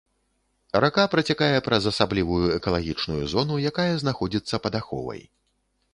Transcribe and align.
Рака 0.83 1.03
працякае 1.15 1.57
праз 1.67 1.83
асаблівую 1.91 2.41
экалагічную 2.57 3.21
зону, 3.35 3.61
якая 3.73 3.89
знаходзіцца 4.05 4.55
пад 4.65 4.73
аховай. 4.81 5.21